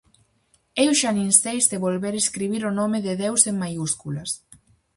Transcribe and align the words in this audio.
Eu 0.85 0.91
xa 0.99 1.11
nin 1.17 1.29
sei 1.41 1.57
se 1.67 1.81
volver 1.85 2.13
escribir 2.17 2.63
o 2.69 2.75
nome 2.79 2.99
de 3.05 3.13
Deus 3.23 3.41
en 3.49 3.55
maiúsculas. 3.63 4.29